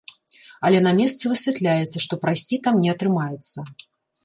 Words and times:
Але 0.69 0.79
на 0.85 0.93
месцы 0.99 1.23
высвятляецца, 1.33 1.97
што 2.07 2.13
прайсці 2.25 2.61
там 2.69 2.83
не 2.87 2.95
атрымаецца. 2.97 3.57